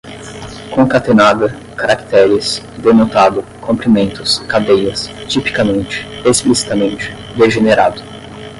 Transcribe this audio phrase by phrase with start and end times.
[0.73, 8.01] concatenada, caracteres, denotado, comprimentos, cadeias, tipicamente, explicitamente, degenerado